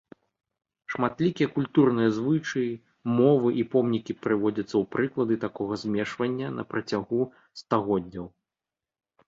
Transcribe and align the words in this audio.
Шматлікія 0.93 1.47
культурныя 1.57 2.09
звычаі, 2.17 2.71
мовы 3.19 3.47
і 3.65 3.67
помнікі 3.75 4.17
прыводзяцца 4.23 4.67
ў 4.67 4.83
прыклады 4.97 5.35
такога 5.47 5.73
змешвання 5.85 6.47
на 6.59 6.63
працягу 6.75 7.21
стагоддзяў. 7.65 8.25